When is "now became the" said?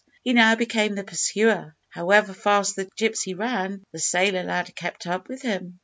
0.33-1.03